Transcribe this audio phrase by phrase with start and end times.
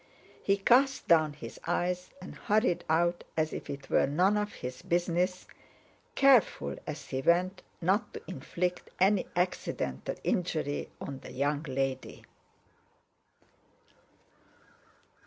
[0.41, 4.81] He cast down his eyes and hurried out as if it were none of his
[4.81, 5.45] business,
[6.15, 12.23] careful as he went not to inflict any accidental injury on the young lady.